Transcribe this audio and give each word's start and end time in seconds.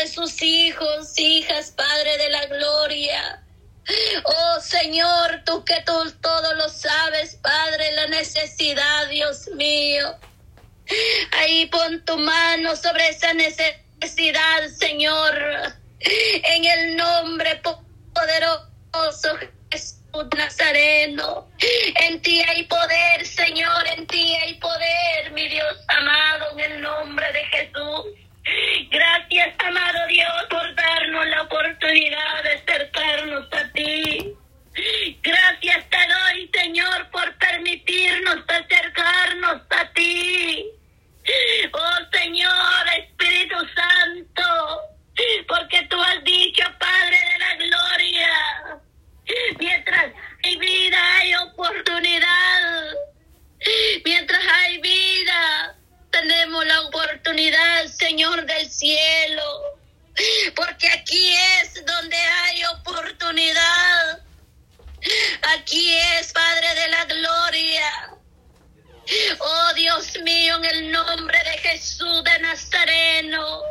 sobre 0.00 0.08
sus 0.08 0.42
hijos, 0.42 1.18
hijas, 1.18 1.72
Padre 1.72 2.16
de 2.16 2.28
la 2.30 2.46
gloria. 2.46 3.42
Oh 4.24 4.60
Señor, 4.60 5.42
tú 5.44 5.64
que 5.64 5.82
tú 5.84 5.92
todo 6.22 6.54
lo 6.54 6.68
sabes, 6.68 7.36
Padre, 7.36 7.92
la 7.92 8.06
necesidad, 8.06 9.08
Dios 9.08 9.48
mío. 9.56 10.16
Ahí 11.32 11.66
pon 11.66 12.04
tu 12.04 12.16
mano 12.16 12.76
sobre 12.76 13.08
esa 13.08 13.34
necesidad, 13.34 14.68
Señor. 14.78 15.34
En 16.00 16.64
el 16.64 16.96
nombre 16.96 17.60
poderoso 18.14 19.38
Jesús 19.70 20.00
Nazareno. 20.36 21.48
En 22.06 22.22
ti 22.22 22.40
hay 22.42 22.64
poder, 22.64 23.26
Señor, 23.26 23.86
en 23.96 24.06
ti 24.06 24.34
hay 24.36 24.54
poder, 24.54 24.89
en 70.60 70.76
el 70.76 70.92
nombre 70.92 71.38
de 71.44 71.58
Jesús 71.58 72.22
de 72.24 72.38
Nazareno. 72.40 73.62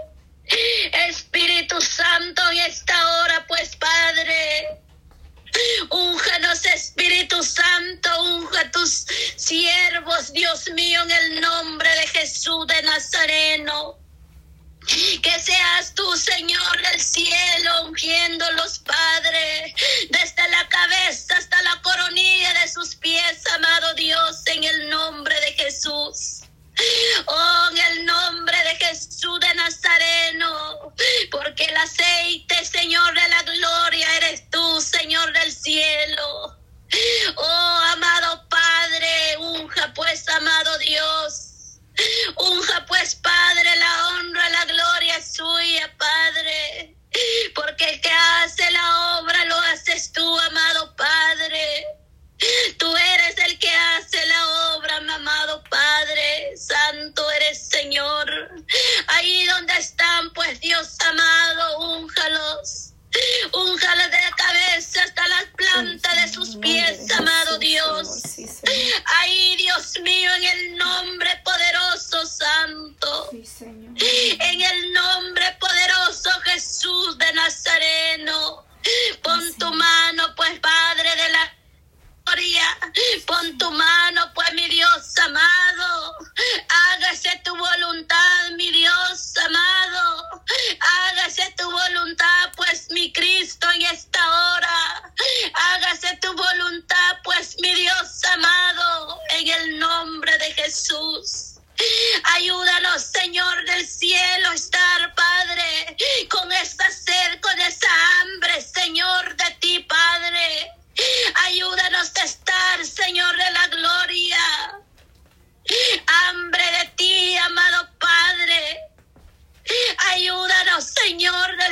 Espíritu 1.07 1.79
Santo, 1.79 2.41
en 2.51 2.57
esta 2.59 3.21
hora, 3.21 3.45
pues 3.47 3.75
Padre. 3.75 4.81
Únjanos, 5.89 6.65
Espíritu 6.65 7.43
Santo, 7.43 8.23
unja 8.23 8.71
tus 8.71 9.05
siervos, 9.35 10.33
Dios 10.33 10.69
mío, 10.71 11.01
en 11.03 11.11
el 11.11 11.41
nombre 11.41 11.89
de 11.89 12.07
Jesús 12.07 12.65
de 12.67 12.81
Nazareno. 12.83 13.97
Que 15.21 15.39
seas 15.39 15.93
tú, 15.93 16.17
Señor 16.17 16.81
del 16.91 17.01
cielo, 17.01 17.85
ungiendo 17.85 18.49
los 18.53 18.79
padres, 18.79 19.73
desde 20.09 20.49
la 20.49 20.67
cabeza 20.69 21.37
hasta 21.37 21.61
la 21.61 21.81
coronilla 21.83 22.53
de 22.61 22.67
sus 22.67 22.95
pies, 22.95 23.45
amado 23.53 23.93
Dios, 23.93 24.41
en 24.47 24.63
el 24.63 24.89
nombre 24.89 25.39
de 25.41 25.53
Jesús. 25.53 26.48
Oh, 27.25 27.69
en 27.72 27.77
el 27.77 28.05
nombre 28.05 28.58
de 28.63 28.75
Jesús 28.85 29.39
de 29.39 29.53
Nazareno, 29.55 30.94
porque 31.31 31.66
el 31.66 31.77
aceite, 31.77 32.63
Señor 32.66 33.13
de 33.13 33.27
la 33.27 33.44
gloria, 33.44 33.98
Ahí 59.59 59.65
donde 59.65 59.73
están, 59.81 60.30
pues, 60.33 60.59
Dios 60.61 60.95
amado, 61.02 61.28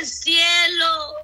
cielo, 0.06 1.14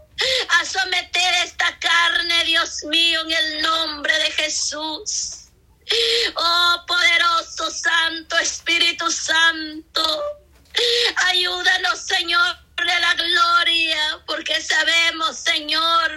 a 0.60 0.64
someter 0.64 1.34
esta 1.44 1.78
carne, 1.78 2.44
Dios 2.44 2.84
mío, 2.84 3.20
en 3.22 3.32
el 3.32 3.62
nombre 3.62 4.16
de 4.18 4.30
Jesús. 4.32 5.44
Oh 6.36 6.84
poderoso 6.86 7.70
Santo 7.70 8.38
Espíritu 8.38 9.10
Santo, 9.10 10.22
ayúdanos 11.26 12.00
Señor 12.00 12.56
de 12.76 13.00
la 13.00 13.14
gloria, 13.14 14.20
porque 14.26 14.60
sabemos 14.62 15.36
Señor 15.36 16.10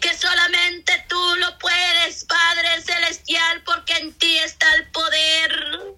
que 0.00 0.16
solamente 0.16 1.04
tú 1.08 1.36
lo 1.36 1.58
puedes, 1.58 2.24
Padre 2.24 2.82
Celestial, 2.82 3.62
porque 3.64 3.94
en 3.94 4.12
ti 4.18 4.36
está 4.38 4.72
el 4.74 4.90
poder. 4.90 5.96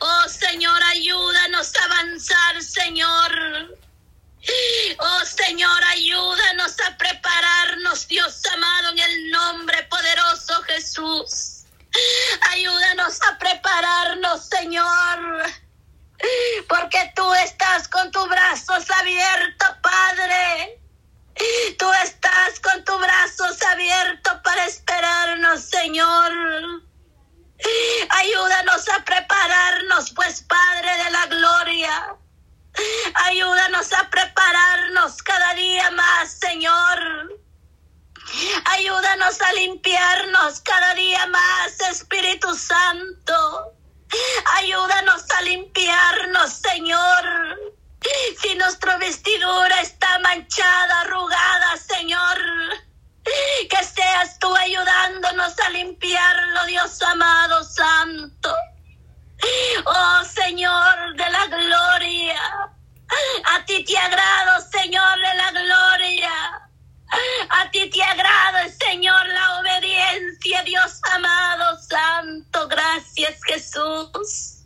Oh 0.00 0.28
Señor, 0.28 0.82
ayúdanos 0.82 1.76
a 1.76 1.84
avanzar, 1.84 2.62
Señor. 2.62 3.76
Oh 4.98 5.24
Señor, 5.24 5.84
ayúdanos 5.84 6.74
a 6.80 6.96
prepararnos, 6.96 8.08
Dios 8.08 8.40
amado, 8.46 8.90
en 8.92 8.98
el 8.98 9.30
nombre 9.30 9.82
poderoso 9.84 10.62
Jesús. 10.62 11.64
Ayúdanos 12.52 13.20
a 13.22 13.38
prepararnos, 13.38 14.46
Señor. 14.46 15.44
Porque 16.68 17.12
tú 17.14 17.32
estás 17.34 17.88
con 17.88 18.10
tus 18.10 18.28
brazos 18.28 18.90
abiertos, 18.90 19.68
Padre. 19.82 20.80
Tú 21.78 21.92
estás 22.04 22.60
con 22.60 22.84
tus 22.84 22.98
brazos 22.98 23.62
abiertos 23.62 24.34
para 24.42 24.64
esperarnos, 24.64 25.60
Señor. 25.60 26.32
Ayúdanos 28.10 28.88
a 28.88 29.04
prepararnos, 29.04 30.12
pues, 30.12 30.42
Padre 30.42 31.04
de 31.04 31.10
la 31.10 31.26
Gloria. 31.26 32.16
Ayúdanos 33.26 33.92
a 33.92 34.10
prepararnos 34.10 35.22
cada 35.22 35.54
día 35.54 35.90
más, 35.90 36.30
Señor. 36.32 37.40
Ayúdanos 38.76 39.40
a 39.40 39.52
limpiarnos 39.54 40.60
cada 40.60 40.92
día 40.94 41.26
más, 41.28 41.80
Espíritu 41.90 42.54
Santo. 42.54 43.72
Ayúdanos 44.58 45.24
a 45.30 45.42
limpiarnos, 45.42 46.52
Señor. 46.52 47.58
Si 48.38 48.54
nuestra 48.56 48.98
vestidura 48.98 49.80
está 49.80 50.18
manchada, 50.18 51.00
arrugada, 51.00 51.76
Señor, 51.78 52.38
que 53.70 53.82
seas 53.82 54.38
tú 54.40 54.54
ayudándonos 54.54 55.58
a 55.58 55.70
limpiarlo, 55.70 56.66
Dios 56.66 57.00
amado 57.00 57.64
Santo. 57.64 58.54
Oh 59.86 60.24
Señor 60.24 61.16
de 61.16 61.30
la 61.30 61.46
gloria, 61.46 62.40
a 63.54 63.64
ti 63.64 63.84
te 63.84 63.96
agrado, 63.96 64.60
Señor 64.70 65.16
de 65.16 65.34
la 65.34 65.50
gloria. 65.50 66.65
A 67.50 67.70
ti 67.70 67.90
te 67.90 68.02
agrada, 68.02 68.68
Señor, 68.68 69.26
la 69.28 69.60
obediencia, 69.60 70.62
Dios 70.62 71.00
amado, 71.12 71.78
santo. 71.80 72.68
Gracias, 72.68 73.38
Jesús. 73.44 74.64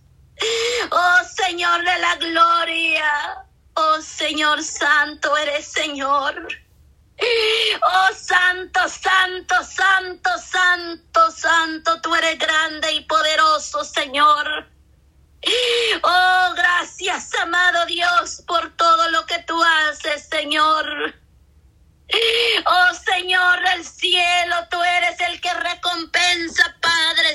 Oh, 0.90 1.20
Señor 1.36 1.84
de 1.84 1.98
la 1.98 2.16
gloria. 2.16 3.44
Oh, 3.74 4.00
Señor 4.00 4.62
santo, 4.62 5.36
eres 5.36 5.66
Señor. 5.66 6.48
Oh 7.82 8.14
santo, 8.14 8.80
santo, 8.88 9.54
santo, 9.62 10.30
santo, 10.38 11.30
santo, 11.30 12.00
tú 12.00 12.14
eres 12.14 12.38
grande 12.38 12.92
y 12.92 13.00
poderoso, 13.02 13.84
Señor. 13.84 14.66
Oh, 16.02 16.52
gracias, 16.56 17.34
amado 17.34 17.86
Dios, 17.86 18.42
por 18.46 18.74
todo 18.76 19.10
lo 19.10 19.26
que 19.26 19.38
tú 19.40 19.62
haces, 19.62 20.28
Señor. 20.28 21.19
Oh 22.66 22.94
Señor 22.94 23.62
del 23.70 23.84
cielo, 23.84 24.56
tú 24.70 24.82
eres 24.82 25.20
el 25.20 25.40
que 25.40 25.52
recompensa, 25.54 26.76
Padre 26.80 27.29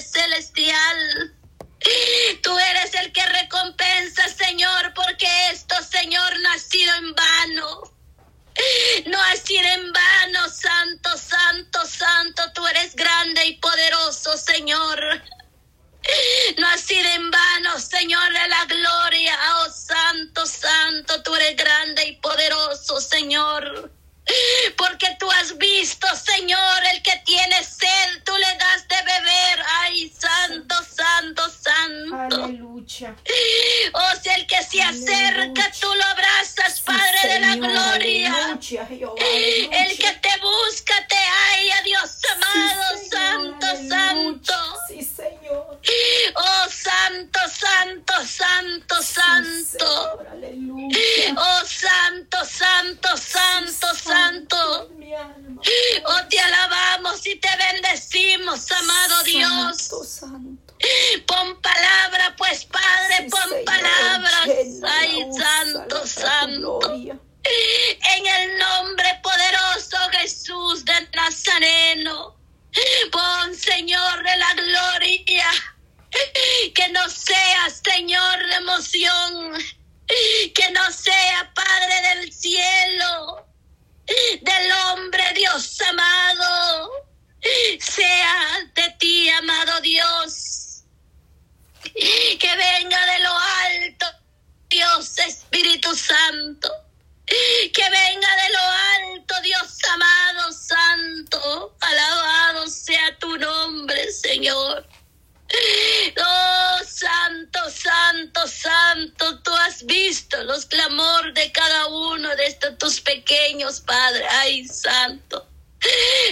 Santo, 108.48 109.40
tú 109.40 109.52
has 109.56 109.86
visto 109.86 110.44
los 110.44 110.66
clamor 110.66 111.34
de 111.34 111.52
cada 111.52 111.88
uno 111.88 112.36
de 112.36 112.46
estos 112.46 112.78
tus 112.78 113.02
pequeños, 113.02 113.82
Padre. 113.82 114.26
Ay, 114.30 114.68
Santo. 114.68 115.48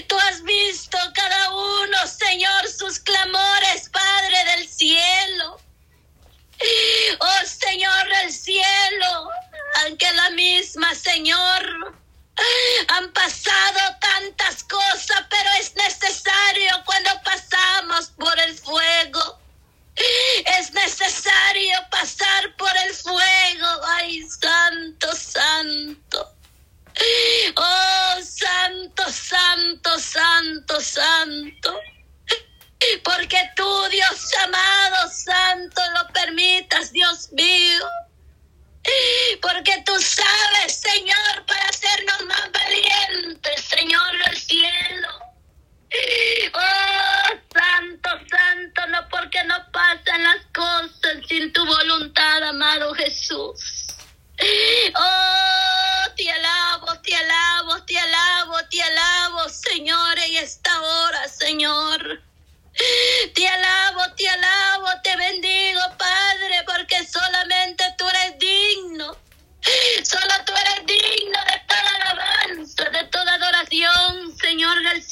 Tú 0.08 0.18
has 0.18 0.33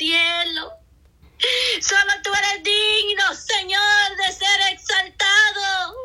cielo. 0.01 0.73
Solo 1.79 2.13
tú 2.23 2.31
eres 2.33 2.63
digno, 2.63 3.35
Señor, 3.35 4.17
de 4.17 4.33
ser 4.33 4.59
exaltado. 4.73 5.95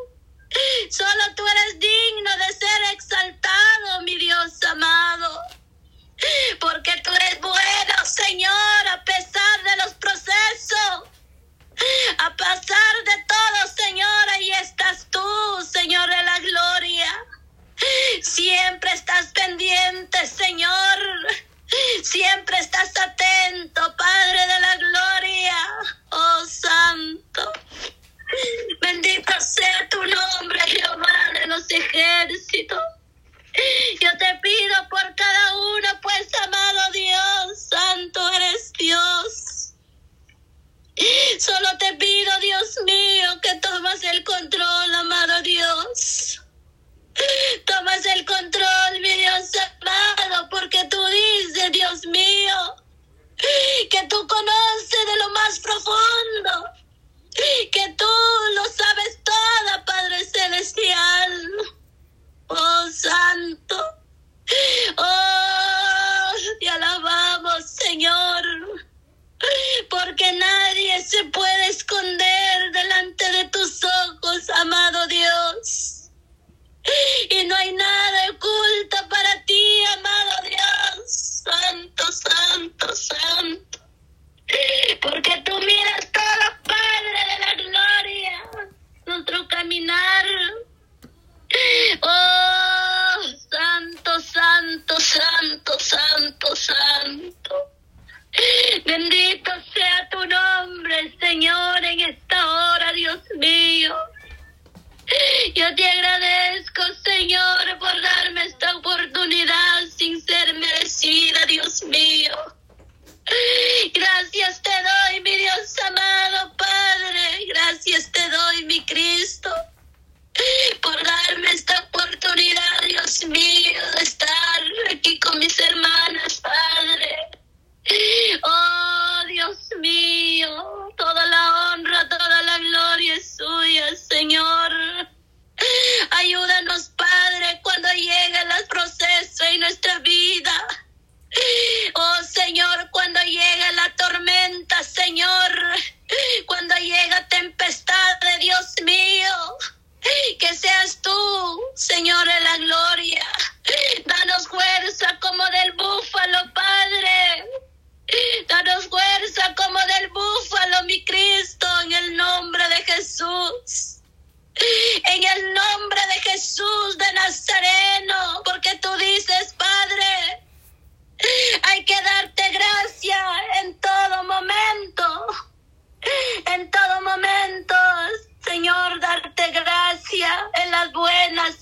Solo 0.91 1.23
tú 1.35 1.43
eres 1.47 1.79
digno 1.79 2.31
de 2.37 2.53
ser 2.53 2.81
exaltado, 2.93 4.01
mi 4.03 4.15
Dios 4.19 4.63
amado. 4.69 5.41
Porque 6.59 6.93
tú 7.03 7.11
eres 7.11 7.41
bueno, 7.41 7.95
Señor, 8.05 8.87
a 8.91 9.03
pesar 9.03 9.63
de 9.63 9.75
los 9.83 9.93
procesos. 9.95 11.09
A 12.19 12.35
pesar 12.35 12.95
de 13.05 13.17
todo, 13.27 13.59
Señor, 13.83 14.29
ahí 14.29 14.51
estás 14.61 15.07
tú, 15.09 15.67
Señor 15.71 16.07
de 16.07 16.23
la 16.23 16.39
gloria. 16.39 17.25
Siempre 18.21 18.91
estás 18.93 19.06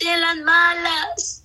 en 0.08 0.22
las 0.22 0.38
malas. 0.38 1.44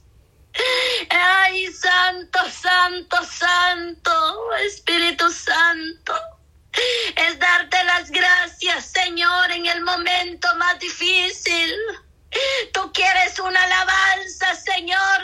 Ay, 1.10 1.72
santo, 1.72 2.38
santo, 2.50 3.16
santo, 3.24 4.54
Espíritu 4.66 5.30
Santo. 5.30 6.14
Es 7.16 7.38
darte 7.38 7.82
las 7.84 8.10
gracias, 8.10 8.86
Señor, 8.86 9.50
en 9.52 9.66
el 9.66 9.82
momento 9.82 10.48
más 10.56 10.78
difícil. 10.78 11.74
Tú 12.72 12.92
quieres 12.92 13.38
una 13.38 13.62
alabanza, 13.62 14.54
Señor. 14.54 15.22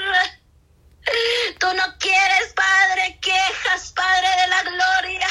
Tú 1.61 1.67
no 1.75 1.99
quieres, 1.99 2.53
Padre, 2.55 3.19
quejas, 3.21 3.93
Padre 3.93 4.29
de 4.43 4.49
la 4.49 4.63
gloria. 4.63 5.29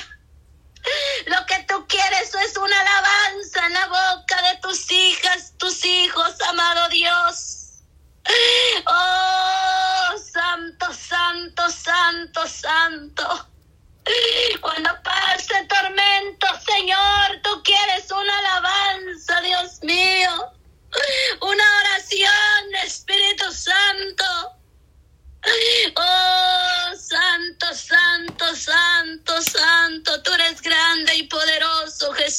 Lo 1.25 1.45
que 1.47 1.65
tú 1.67 1.85
quieres 1.87 2.33
es 2.33 2.57
una 2.57 2.79
alabanza 2.79 3.65
en 3.65 3.73
la 3.73 3.87
boca 3.87 4.41
de 4.43 4.57
tus 4.61 4.91
hijos 4.91 4.94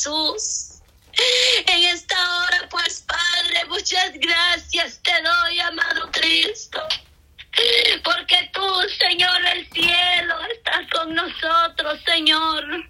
En 0.08 1.82
esta 1.84 2.14
hora, 2.38 2.68
pues 2.70 3.04
Padre, 3.08 3.64
muchas 3.68 4.12
gracias 4.14 5.00
te 5.02 5.10
doy, 5.20 5.58
amado 5.58 6.08
Cristo, 6.12 6.80
porque 8.04 8.48
tú, 8.52 8.64
Señor 9.00 9.42
del 9.42 9.68
cielo, 9.72 10.36
estás 10.54 10.88
con 10.92 11.12
nosotros, 11.12 11.98
Señor. 12.06 12.88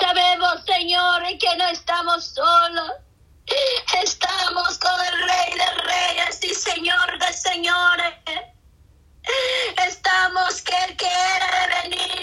Sabemos, 0.00 0.64
Señor, 0.66 1.22
que 1.38 1.56
no 1.56 1.68
estamos 1.68 2.24
solos. 2.34 2.92
Estamos 4.02 4.78
con 4.78 5.06
el 5.06 5.22
Rey 5.22 5.52
de 5.54 5.82
Reyes 5.82 6.42
y 6.42 6.52
Señor 6.52 7.18
de 7.20 7.32
Señores. 7.32 8.14
Estamos 9.86 10.62
que 10.62 10.74
Él 10.88 10.96
que 10.96 11.06
era 11.06 11.68
de 11.68 11.88
venir 11.88 12.13